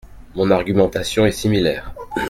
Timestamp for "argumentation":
0.49-1.27